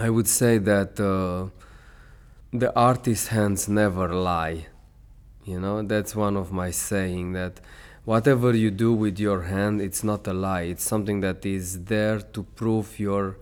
I 0.00 0.08
would 0.08 0.28
say 0.28 0.56
that 0.56 0.98
uh, 0.98 1.50
the 2.52 2.74
artist's 2.74 3.26
hands 3.28 3.68
never 3.68 4.08
lie. 4.08 4.66
You 5.44 5.60
know, 5.60 5.82
that's 5.82 6.16
one 6.16 6.38
of 6.38 6.50
my 6.50 6.70
saying 6.70 7.34
that 7.34 7.60
whatever 8.06 8.56
you 8.56 8.70
do 8.70 8.94
with 8.94 9.18
your 9.20 9.42
hand, 9.42 9.82
it's 9.82 10.02
not 10.02 10.26
a 10.26 10.32
lie. 10.32 10.62
It's 10.62 10.84
something 10.84 11.20
that 11.20 11.44
is 11.44 11.84
there 11.84 12.18
to 12.18 12.42
prove 12.42 12.98
your 12.98 13.36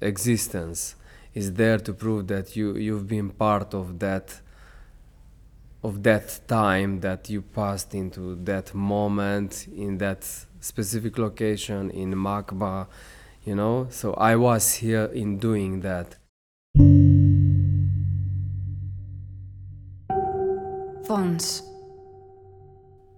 existence. 0.00 0.94
Is 1.34 1.52
there 1.52 1.76
to 1.76 1.92
prove 1.92 2.28
that 2.28 2.56
you 2.56 2.76
you've 2.76 3.06
been 3.06 3.28
part 3.28 3.74
of 3.74 3.98
that 3.98 4.40
of 5.82 6.02
that 6.04 6.40
time 6.48 7.00
that 7.00 7.28
you 7.28 7.42
passed 7.42 7.94
into 7.94 8.36
that 8.44 8.72
moment 8.74 9.68
in 9.68 9.98
that 9.98 10.24
specific 10.60 11.18
location 11.18 11.90
in 11.90 12.14
MACBA, 12.14 12.86
you 13.44 13.54
know. 13.54 13.86
So 13.90 14.14
I 14.14 14.36
was 14.36 14.74
here 14.74 15.10
in 15.12 15.38
doing 15.38 15.80
that. 15.80 16.16
Fons. 21.06 21.62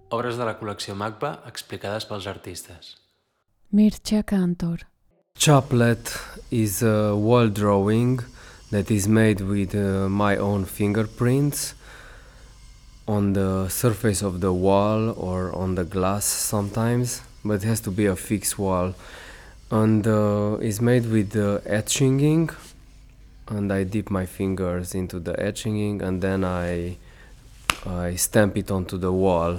Obres 0.09 0.37
de 0.37 0.45
la 0.45 0.55
col·lecció 0.59 0.95
MACBA 0.95 1.39
explicades 1.49 2.05
pels 2.05 2.27
artistes. 2.27 2.97
Mircea 3.73 4.23
Cantor. 4.23 4.85
Chaplet 5.35 6.11
is 6.51 6.83
a 6.83 7.15
wall 7.15 7.49
drawing 7.49 8.19
that 8.69 8.91
is 8.91 9.07
made 9.07 9.41
with 9.41 9.75
uh, 9.75 10.07
my 10.09 10.37
own 10.37 10.65
fingerprints 10.65 11.73
on 13.07 13.33
the 13.33 13.67
surface 13.69 14.21
of 14.21 14.41
the 14.41 14.53
wall 14.53 15.09
or 15.17 15.53
on 15.55 15.75
the 15.75 15.83
glass 15.83 16.25
sometimes, 16.25 17.21
but 17.43 17.55
it 17.55 17.63
has 17.63 17.81
to 17.81 17.91
be 17.91 18.05
a 18.05 18.15
fixed 18.15 18.57
wall. 18.57 18.93
And 19.81 20.05
uh, 20.05 20.57
is 20.61 20.79
made 20.81 21.05
with 21.09 21.35
uh, 21.35 21.59
etching 21.65 22.19
ink, 22.19 22.53
and 23.47 23.73
I 23.73 23.83
dip 23.83 24.11
my 24.11 24.27
fingers 24.27 24.93
into 24.93 25.17
the 25.19 25.33
etching 25.47 25.79
ink, 25.79 26.03
and 26.03 26.21
then 26.21 26.43
I 26.43 26.97
I 27.85 28.15
stamp 28.15 28.55
it 28.55 28.69
onto 28.69 28.97
the 28.99 29.11
wall. 29.11 29.53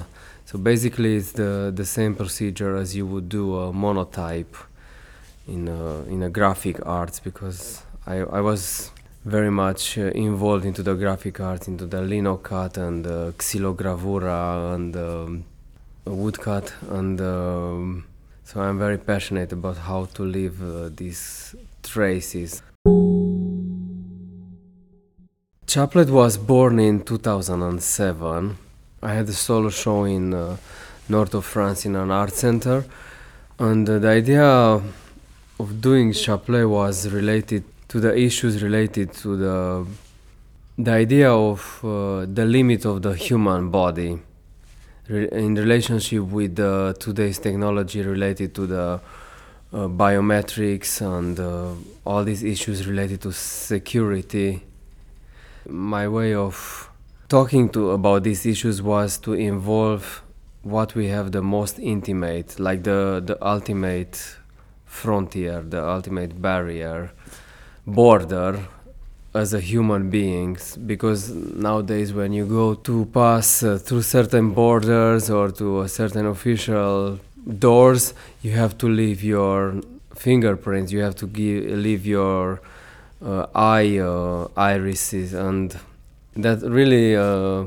So 0.46 0.54
basically, 0.56 1.16
it's 1.16 1.32
the 1.32 1.72
the 1.74 1.84
same 1.84 2.14
procedure 2.14 2.76
as 2.76 2.94
you 2.94 3.06
would 3.06 3.28
do 3.28 3.56
a 3.58 3.72
monotype 3.72 4.56
in 5.48 5.66
a, 5.66 6.02
in 6.04 6.22
a 6.22 6.30
graphic 6.30 6.76
arts 6.86 7.18
because 7.18 7.82
I 8.06 8.18
I 8.38 8.40
was 8.40 8.92
very 9.24 9.50
much 9.50 9.98
uh, 9.98 10.02
involved 10.28 10.64
into 10.64 10.82
the 10.84 10.94
graphic 10.94 11.40
arts, 11.40 11.66
into 11.66 11.86
the 11.86 12.02
lino 12.02 12.36
cut 12.36 12.76
and 12.76 13.04
uh, 13.06 13.32
xylogravura 13.38 14.74
and 14.76 14.96
um, 14.96 15.44
woodcut, 16.04 16.72
and 16.90 17.20
um, 17.20 18.04
so 18.44 18.60
I'm 18.60 18.78
very 18.78 18.98
passionate 18.98 19.52
about 19.52 19.78
how 19.78 20.04
to 20.14 20.22
leave 20.22 20.62
uh, 20.62 20.90
these 20.94 21.54
traces. 21.82 22.62
Chaplet 25.66 26.10
was 26.10 26.36
born 26.36 26.78
in 26.78 27.02
2007. 27.02 28.56
I 29.02 29.12
had 29.14 29.28
a 29.28 29.32
solo 29.32 29.70
show 29.70 30.04
in 30.04 30.34
uh, 30.34 30.56
north 31.08 31.34
of 31.34 31.44
France 31.44 31.84
in 31.86 31.96
an 31.96 32.10
art 32.10 32.32
center, 32.32 32.84
and 33.58 33.88
uh, 33.88 33.98
the 33.98 34.08
idea 34.08 34.44
of 34.44 35.80
doing 35.80 36.12
Chaplet 36.12 36.68
was 36.68 37.08
related 37.08 37.64
to 37.88 37.98
the 38.00 38.16
issues 38.16 38.62
related 38.62 39.12
to 39.14 39.36
the 39.36 39.86
the 40.76 40.90
idea 40.90 41.30
of 41.30 41.80
uh, 41.84 42.26
the 42.26 42.44
limit 42.44 42.84
of 42.84 43.02
the 43.02 43.14
human 43.14 43.70
body 43.70 44.18
re- 45.08 45.28
in 45.32 45.54
relationship 45.54 46.22
with 46.22 46.56
today's 46.98 47.38
technology 47.38 48.02
related 48.02 48.54
to 48.54 48.66
the 48.66 49.00
uh, 49.72 49.88
biometrics 49.88 51.00
and 51.00 51.40
uh, 51.40 51.72
all 52.04 52.22
these 52.22 52.44
issues 52.44 52.86
related 52.86 53.20
to 53.22 53.32
security. 53.32 54.62
My 55.68 56.06
way 56.08 56.34
of 56.34 56.90
talking 57.28 57.68
to 57.70 57.90
about 57.90 58.22
these 58.22 58.46
issues 58.46 58.80
was 58.82 59.18
to 59.18 59.32
involve 59.32 60.22
what 60.62 60.94
we 60.94 61.08
have 61.08 61.32
the 61.32 61.42
most 61.42 61.78
intimate, 61.78 62.58
like 62.58 62.84
the 62.84 63.20
the 63.24 63.36
ultimate 63.44 64.36
frontier, 64.86 65.60
the 65.62 65.82
ultimate 65.86 66.40
barrier 66.40 67.10
border 67.86 68.60
as 69.34 69.52
a 69.52 69.60
human 69.60 70.10
beings 70.10 70.76
because 70.76 71.30
nowadays 71.30 72.12
when 72.12 72.32
you 72.32 72.46
go 72.46 72.74
to 72.74 73.04
pass 73.06 73.64
uh, 73.64 73.76
through 73.76 74.02
certain 74.02 74.52
borders 74.52 75.28
or 75.28 75.50
to 75.50 75.80
a 75.80 75.88
certain 75.88 76.26
official 76.26 77.18
doors 77.58 78.14
you 78.42 78.52
have 78.52 78.78
to 78.78 78.88
leave 78.88 79.24
your 79.24 79.74
fingerprints 80.14 80.92
you 80.92 81.00
have 81.00 81.16
to 81.16 81.26
give 81.26 81.64
leave 81.64 82.06
your 82.06 82.60
uh, 83.24 83.46
eye 83.54 83.98
uh, 83.98 84.46
irises 84.56 85.34
and 85.34 85.78
that 86.36 86.62
really 86.62 87.16
uh, 87.16 87.64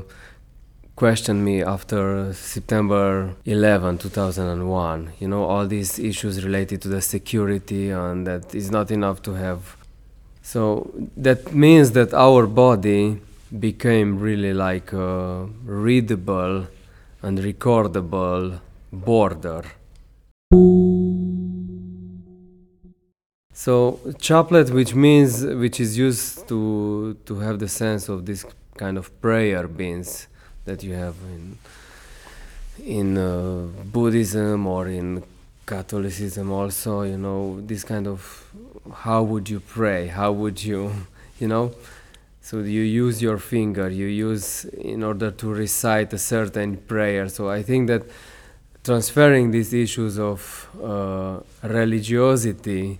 questioned 0.96 1.44
me 1.44 1.62
after 1.62 2.32
September 2.32 3.34
11 3.44 3.98
2001 3.98 5.12
you 5.20 5.28
know 5.28 5.44
all 5.44 5.66
these 5.66 5.98
issues 5.98 6.44
related 6.44 6.80
to 6.80 6.88
the 6.88 7.02
security 7.02 7.90
and 7.90 8.26
that 8.26 8.54
it's 8.54 8.70
not 8.70 8.90
enough 8.90 9.20
to 9.20 9.34
have 9.34 9.77
so 10.52 10.90
that 11.14 11.52
means 11.52 11.90
that 11.92 12.14
our 12.14 12.46
body 12.46 13.20
became 13.66 14.18
really 14.18 14.54
like 14.54 14.94
a 14.94 15.44
readable 15.66 16.66
and 17.20 17.38
recordable 17.38 18.58
border. 18.90 19.62
So 23.52 24.00
chaplet, 24.18 24.70
which 24.70 24.94
means 24.94 25.44
which 25.44 25.80
is 25.80 25.98
used 25.98 26.48
to 26.48 27.18
to 27.26 27.34
have 27.40 27.58
the 27.58 27.68
sense 27.68 28.08
of 28.08 28.24
this 28.24 28.46
kind 28.82 28.96
of 28.96 29.04
prayer 29.20 29.68
beans 29.68 30.28
that 30.64 30.82
you 30.82 30.94
have 30.94 31.16
in 31.34 31.58
in 32.98 33.18
uh, 33.18 33.66
Buddhism 33.92 34.66
or 34.66 34.88
in 34.88 35.22
Catholicism 35.68 36.50
also, 36.50 37.02
you 37.02 37.18
know, 37.18 37.60
this 37.60 37.84
kind 37.84 38.06
of 38.06 38.20
how 38.92 39.22
would 39.22 39.48
you 39.48 39.60
pray? 39.60 40.06
How 40.06 40.32
would 40.32 40.62
you, 40.62 40.92
you 41.38 41.48
know? 41.48 41.72
So 42.40 42.60
you 42.60 42.82
use 42.82 43.20
your 43.20 43.38
finger, 43.38 43.90
you 43.90 44.06
use 44.06 44.64
in 44.64 45.02
order 45.02 45.30
to 45.30 45.52
recite 45.52 46.12
a 46.14 46.18
certain 46.18 46.78
prayer. 46.78 47.28
So 47.28 47.50
I 47.50 47.62
think 47.62 47.88
that 47.88 48.02
transferring 48.82 49.50
these 49.50 49.74
issues 49.74 50.18
of 50.18 50.68
uh, 50.82 51.40
religiosity 51.62 52.98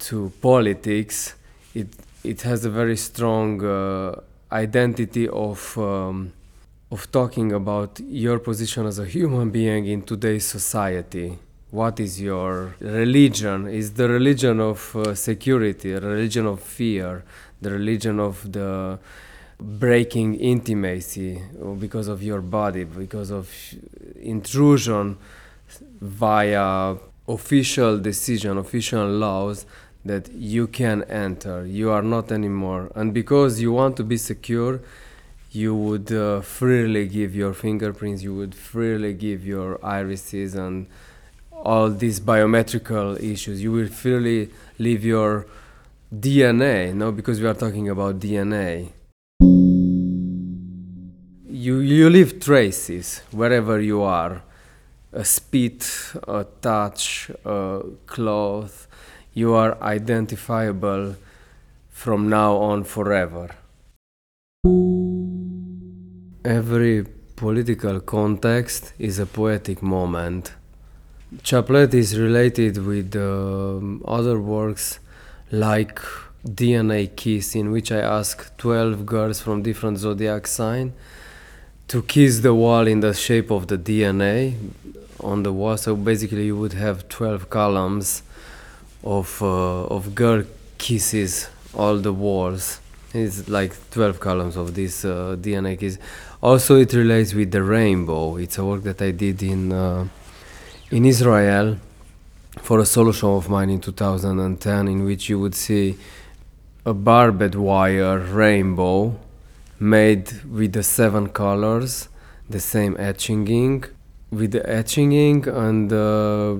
to 0.00 0.32
politics, 0.40 1.34
it 1.74 1.88
it 2.22 2.42
has 2.42 2.64
a 2.64 2.70
very 2.70 2.96
strong 2.96 3.64
uh, 3.64 4.20
identity 4.52 5.28
of 5.28 5.76
um, 5.78 6.32
of 6.90 7.10
talking 7.10 7.52
about 7.52 8.00
your 8.00 8.38
position 8.38 8.86
as 8.86 8.98
a 8.98 9.06
human 9.06 9.50
being 9.50 9.86
in 9.86 10.02
today's 10.02 10.44
society 10.44 11.38
what 11.70 12.00
is 12.00 12.20
your 12.20 12.74
religion? 12.80 13.68
Is 13.68 13.92
the 13.92 14.08
religion 14.08 14.60
of 14.60 14.96
uh, 14.96 15.14
security 15.14 15.92
religion 15.92 16.46
of 16.46 16.60
fear 16.60 17.24
the 17.60 17.70
religion 17.70 18.18
of 18.18 18.52
the 18.52 18.98
breaking 19.58 20.34
intimacy 20.36 21.42
because 21.78 22.08
of 22.08 22.22
your 22.22 22.40
body 22.40 22.84
because 22.84 23.30
of 23.30 23.48
intrusion 24.20 25.18
via 26.00 26.96
official 27.28 27.98
decision 27.98 28.56
official 28.58 29.06
laws 29.06 29.66
that 30.04 30.28
you 30.32 30.66
can 30.66 31.04
enter? 31.04 31.64
You 31.66 31.90
are 31.90 32.02
not 32.02 32.32
anymore. 32.32 32.90
And 32.96 33.14
because 33.14 33.60
you 33.60 33.72
want 33.72 33.96
to 33.98 34.04
be 34.04 34.16
secure 34.16 34.80
you 35.52 35.74
would 35.74 36.12
uh, 36.12 36.40
freely 36.40 37.06
give 37.08 37.34
your 37.34 37.52
fingerprints 37.52 38.22
you 38.22 38.34
would 38.34 38.54
freely 38.54 39.12
give 39.12 39.44
your 39.44 39.84
irises 39.84 40.54
and 40.54 40.86
all 41.62 41.90
these 41.90 42.20
biometrical 42.20 43.16
issues. 43.22 43.62
You 43.62 43.72
will 43.72 43.88
freely 43.88 44.50
leave 44.78 45.04
your 45.04 45.46
DNA, 46.12 46.94
no, 46.94 47.12
because 47.12 47.40
we 47.40 47.46
are 47.46 47.54
talking 47.54 47.88
about 47.88 48.18
DNA. 48.18 48.92
You 51.46 51.78
you 51.78 52.08
leave 52.08 52.40
traces 52.40 53.22
wherever 53.30 53.80
you 53.80 54.02
are, 54.02 54.42
a 55.12 55.24
spit, 55.24 55.84
a 56.26 56.46
touch, 56.62 57.30
a 57.44 57.82
cloth. 58.06 58.88
You 59.34 59.54
are 59.54 59.80
identifiable 59.82 61.16
from 61.90 62.28
now 62.28 62.56
on 62.56 62.84
forever. 62.84 63.50
Every 66.44 67.04
political 67.36 68.00
context 68.00 68.92
is 68.98 69.18
a 69.18 69.26
poetic 69.26 69.82
moment 69.82 70.54
Chaplet 71.38 71.94
is 71.94 72.18
related 72.18 72.84
with 72.84 73.14
um, 73.14 74.02
other 74.04 74.40
works 74.40 74.98
like 75.52 76.00
DNA 76.44 77.14
Kiss, 77.14 77.54
in 77.54 77.70
which 77.70 77.92
I 77.92 78.00
ask 78.00 78.56
12 78.56 79.06
girls 79.06 79.40
from 79.40 79.62
different 79.62 79.98
zodiac 79.98 80.48
sign 80.48 80.92
to 81.86 82.02
kiss 82.02 82.40
the 82.40 82.52
wall 82.52 82.88
in 82.88 82.98
the 82.98 83.14
shape 83.14 83.52
of 83.52 83.68
the 83.68 83.78
DNA 83.78 84.56
on 85.20 85.44
the 85.44 85.52
wall. 85.52 85.76
So 85.76 85.94
basically, 85.94 86.46
you 86.46 86.56
would 86.56 86.72
have 86.72 87.08
12 87.08 87.48
columns 87.48 88.24
of, 89.04 89.40
uh, 89.40 89.84
of 89.84 90.16
girl 90.16 90.42
kisses 90.78 91.48
all 91.72 91.98
the 91.98 92.12
walls. 92.12 92.80
It's 93.14 93.48
like 93.48 93.76
12 93.92 94.18
columns 94.18 94.56
of 94.56 94.74
this 94.74 95.04
uh, 95.04 95.36
DNA 95.38 95.78
kiss. 95.78 95.96
Also, 96.42 96.74
it 96.74 96.92
relates 96.92 97.34
with 97.34 97.52
the 97.52 97.62
rainbow. 97.62 98.36
It's 98.36 98.58
a 98.58 98.64
work 98.64 98.82
that 98.82 99.00
I 99.00 99.12
did 99.12 99.42
in 99.44 99.70
uh, 99.72 100.08
in 100.90 101.04
Israel 101.04 101.78
for 102.58 102.80
a 102.80 102.86
solo 102.86 103.12
show 103.12 103.36
of 103.36 103.48
mine 103.48 103.70
in 103.70 103.80
2010, 103.80 104.88
in 104.88 105.04
which 105.04 105.28
you 105.28 105.38
would 105.38 105.54
see 105.54 105.96
a 106.84 106.92
barbed 106.92 107.54
wire 107.54 108.18
rainbow 108.18 109.16
made 109.78 110.42
with 110.44 110.72
the 110.72 110.82
seven 110.82 111.28
colors, 111.28 112.08
the 112.48 112.58
same 112.58 112.96
etching 112.98 113.46
ink, 113.46 113.90
with 114.30 114.50
the 114.50 114.68
etching 114.68 115.12
ink, 115.12 115.46
and 115.46 115.92
uh, 115.92 116.56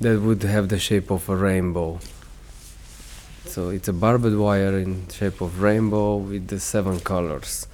that 0.00 0.20
would 0.20 0.42
have 0.42 0.68
the 0.68 0.78
shape 0.78 1.10
of 1.10 1.28
a 1.28 1.36
rainbow. 1.36 2.00
So 3.44 3.68
it's 3.68 3.88
a 3.88 3.92
barbed 3.92 4.34
wire 4.34 4.78
in 4.78 5.08
shape 5.08 5.42
of 5.42 5.60
rainbow 5.60 6.16
with 6.16 6.48
the 6.48 6.58
seven 6.58 7.00
colors. 7.00 7.66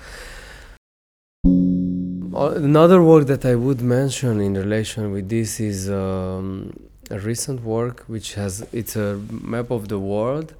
Uh, 2.38 2.52
Another 2.54 3.02
work 3.02 3.26
that 3.26 3.44
I 3.44 3.56
would 3.56 3.80
mention 3.80 4.40
in 4.40 4.54
relation 4.54 5.10
with 5.10 5.28
this 5.28 5.58
is 5.58 5.90
um, 5.90 6.72
a 7.10 7.18
recent 7.18 7.64
work 7.64 8.04
which 8.06 8.34
has 8.34 8.64
it's 8.72 8.94
a 8.94 9.18
map 9.28 9.72
of 9.72 9.88
the 9.88 9.98
world 9.98 10.54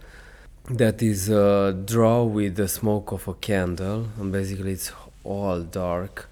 that 0.68 1.00
is 1.00 1.30
uh, 1.30 1.72
drawn 1.84 2.34
with 2.34 2.56
the 2.56 2.66
smoke 2.66 3.12
of 3.12 3.28
a 3.28 3.34
candle. 3.34 4.08
And 4.18 4.32
basically 4.32 4.72
it's 4.72 4.90
all 5.22 5.60
dark 5.60 6.28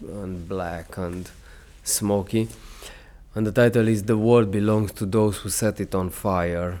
and 0.00 0.48
black 0.48 0.96
and 0.96 1.30
smoky. 1.84 2.48
And 3.34 3.46
the 3.46 3.52
title 3.52 3.86
is 3.86 4.04
the 4.04 4.16
world 4.16 4.50
belongs 4.50 4.92
to 4.92 5.04
those 5.04 5.36
who 5.36 5.50
set 5.50 5.78
it 5.80 5.94
on 5.94 6.08
fire. 6.08 6.80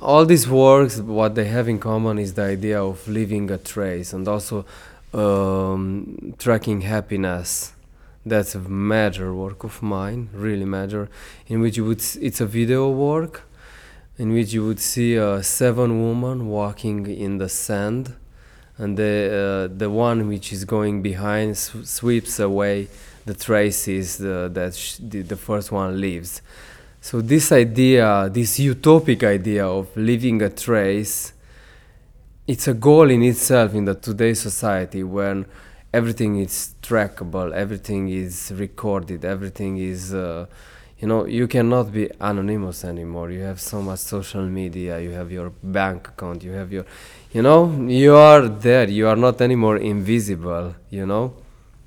All 0.00 0.24
these 0.24 0.48
works 0.48 1.00
what 1.00 1.34
they 1.34 1.46
have 1.46 1.68
in 1.68 1.80
common 1.80 2.20
is 2.20 2.34
the 2.34 2.44
idea 2.44 2.80
of 2.80 3.08
leaving 3.08 3.50
a 3.50 3.58
trace 3.58 4.12
and 4.12 4.28
also 4.28 4.64
um, 5.12 6.34
tracking 6.38 6.82
happiness. 6.82 7.72
That's 8.24 8.54
a 8.54 8.58
major 8.60 9.34
work 9.34 9.64
of 9.64 9.82
mine 9.82 10.28
really 10.32 10.66
major 10.66 11.08
in 11.46 11.60
which 11.60 11.76
you 11.78 11.84
would 11.86 12.02
it's 12.20 12.40
a 12.40 12.46
video 12.46 12.90
work 12.90 13.42
in 14.18 14.32
which 14.34 14.52
you 14.52 14.66
would 14.66 14.78
see 14.78 15.18
uh, 15.18 15.40
seven 15.40 16.02
women 16.06 16.46
walking 16.48 17.06
in 17.06 17.38
the 17.38 17.48
sand 17.48 18.14
and 18.76 18.98
the 18.98 19.68
uh, 19.72 19.74
the 19.78 19.88
one 19.88 20.28
which 20.28 20.52
is 20.52 20.64
going 20.66 21.00
behind 21.00 21.52
s- 21.52 21.74
sweeps 21.84 22.38
away 22.38 22.88
the 23.24 23.34
traces 23.34 24.20
uh, 24.20 24.48
that 24.52 24.74
sh- 24.74 24.96
the, 25.00 25.22
the 25.22 25.36
first 25.36 25.72
one 25.72 25.98
leaves. 26.00 26.42
So 27.00 27.22
this 27.22 27.50
idea 27.52 28.28
this 28.30 28.58
utopic 28.58 29.22
idea 29.24 29.66
of 29.66 29.88
leaving 29.96 30.42
a 30.42 30.50
trace 30.50 31.32
it's 32.50 32.66
a 32.66 32.74
goal 32.74 33.08
in 33.10 33.22
itself 33.22 33.74
in 33.74 33.84
the 33.84 33.94
today's 33.94 34.40
society 34.40 35.04
when 35.04 35.46
everything 35.94 36.32
is 36.44 36.74
trackable 36.82 37.52
everything 37.52 38.08
is 38.08 38.52
recorded 38.56 39.24
everything 39.24 39.78
is 39.78 40.12
uh, 40.12 40.44
you 40.98 41.06
know 41.06 41.24
you 41.26 41.46
cannot 41.46 41.92
be 41.92 42.10
anonymous 42.20 42.84
anymore. 42.84 43.30
You 43.30 43.42
have 43.42 43.60
so 43.60 43.80
much 43.80 44.00
social 44.00 44.42
media 44.42 44.98
you 45.00 45.12
have 45.12 45.30
your 45.30 45.50
bank 45.62 46.08
account 46.08 46.42
you 46.42 46.50
have 46.50 46.72
your 46.72 46.84
you 47.32 47.40
know 47.40 47.60
you 47.86 48.16
are 48.16 48.48
there 48.48 48.88
you 48.88 49.06
are 49.06 49.20
not 49.26 49.40
anymore 49.40 49.76
invisible 49.76 50.74
you 50.90 51.06
know? 51.06 51.32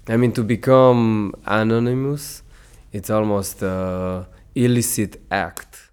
I 0.08 0.16
mean 0.16 0.32
to 0.32 0.44
become 0.44 1.36
anonymous 1.46 2.42
it's 2.94 3.10
almost 3.10 3.62
a 3.64 4.26
illicit 4.56 5.22
act. 5.30 5.90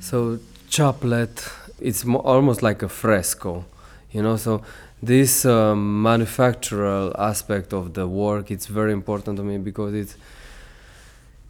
So 0.00 0.38
chaplet 0.76 1.34
it's 1.88 2.04
mo- 2.04 2.24
almost 2.34 2.60
like 2.62 2.82
a 2.82 2.88
fresco 2.88 3.64
you 4.12 4.22
know? 4.22 4.36
So 4.36 4.62
this 5.02 5.44
um, 5.44 6.02
manufactural 6.02 7.14
aspect 7.18 7.72
of 7.72 7.94
the 7.94 8.06
work 8.06 8.50
it's 8.50 8.66
very 8.66 8.92
important 8.92 9.36
to 9.38 9.42
me 9.42 9.56
because 9.58 9.94
it's 9.94 10.16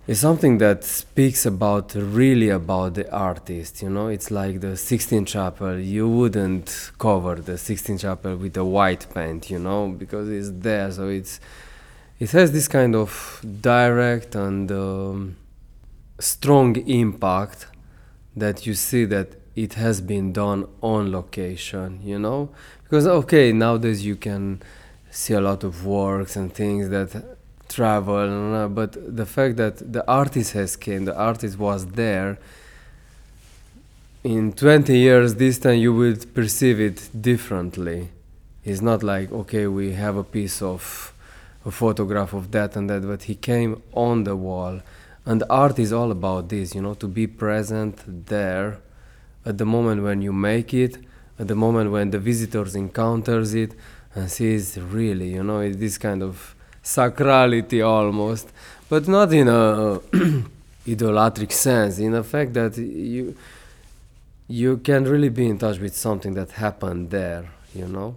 it's 0.08 0.20
something 0.20 0.58
that 0.58 0.84
speaks 0.84 1.44
about 1.46 1.94
really 1.96 2.50
about 2.50 2.94
the 2.94 3.06
artist 3.10 3.82
you 3.82 3.90
know? 3.90 4.06
It's 4.06 4.30
like 4.30 4.60
the 4.60 4.76
Sistine 4.76 5.24
Chapel. 5.24 5.80
You 5.80 6.08
wouldn't 6.08 6.92
cover 6.96 7.34
the 7.34 7.58
Sistine 7.58 7.98
Chapel 7.98 8.36
with 8.36 8.56
a 8.56 8.64
white 8.64 9.04
paint 9.12 9.50
you 9.50 9.58
know? 9.58 9.88
Because 9.88 10.28
it's 10.28 10.50
there. 10.62 10.92
So 10.92 11.08
it's 11.08 11.40
it 12.20 12.30
has 12.30 12.52
this 12.52 12.68
kind 12.68 12.94
of 12.94 13.10
direct 13.60 14.36
and 14.36 14.70
um, 14.70 15.36
strong 16.20 16.76
impact 16.88 17.66
that 18.36 18.66
you 18.66 18.74
see 18.74 19.04
that 19.04 19.28
it 19.54 19.74
has 19.74 20.00
been 20.00 20.32
done 20.32 20.68
on 20.82 21.10
location 21.10 22.00
you 22.04 22.18
know? 22.18 22.50
Because 22.84 23.06
okay 23.06 23.52
nowadays 23.52 24.04
you 24.04 24.16
can 24.16 24.62
see 25.10 25.34
a 25.34 25.40
lot 25.40 25.64
of 25.64 25.86
works 25.86 26.36
and 26.36 26.52
things 26.52 26.88
that 26.90 27.10
travel 27.68 28.54
uh, 28.54 28.68
but 28.68 29.16
the 29.16 29.26
fact 29.26 29.56
that 29.56 29.92
the 29.92 30.06
artist 30.06 30.52
has 30.52 30.76
came 30.76 31.04
the 31.04 31.16
artist 31.16 31.58
was 31.58 31.86
there 31.86 32.38
in 34.26 34.52
20 34.52 34.96
years 34.98 35.36
this 35.36 35.58
time 35.58 35.78
you 35.78 35.94
would 35.94 36.34
perceive 36.34 36.80
it 36.80 37.08
differently. 37.20 38.08
It's 38.64 38.80
not 38.80 39.04
like 39.04 39.30
okay 39.30 39.68
we 39.68 39.92
have 39.92 40.16
a 40.16 40.24
piece 40.24 40.60
of 40.60 41.12
a 41.64 41.70
photograph 41.70 42.32
of 42.32 42.50
that 42.50 42.74
and 42.74 42.90
that 42.90 43.02
but 43.02 43.22
he 43.24 43.36
came 43.36 43.82
on 43.92 44.24
the 44.24 44.34
wall 44.34 44.80
and 45.26 45.42
art 45.50 45.78
is 45.78 45.92
all 45.92 46.10
about 46.12 46.48
this 46.48 46.74
you 46.74 46.80
know 46.80 46.94
to 46.94 47.08
be 47.08 47.26
present 47.26 48.26
there 48.26 48.78
at 49.44 49.58
the 49.58 49.66
moment 49.66 50.02
when 50.02 50.22
you 50.22 50.32
make 50.32 50.72
it 50.72 50.98
at 51.38 51.48
the 51.48 51.54
moment 51.54 51.90
when 51.90 52.10
the 52.10 52.18
visitors 52.18 52.74
encounters 52.74 53.52
it 53.52 53.74
and 54.14 54.30
sees 54.30 54.78
really 54.78 55.28
you 55.34 55.42
know 55.42 55.68
this 55.72 55.98
kind 55.98 56.22
of 56.22 56.54
sacrality 56.82 57.84
almost 57.86 58.48
but 58.88 59.06
not 59.08 59.32
in 59.32 59.48
a 59.48 60.00
idolatric 60.88 61.52
sense 61.52 61.98
in 61.98 62.12
the 62.12 62.22
fact 62.22 62.54
that 62.54 62.78
you 62.78 63.36
you 64.48 64.76
can 64.78 65.04
really 65.04 65.28
be 65.28 65.46
in 65.48 65.58
touch 65.58 65.80
with 65.80 65.96
something 65.96 66.34
that 66.34 66.52
happened 66.52 67.10
there 67.10 67.50
you 67.74 67.88
know 67.88 68.16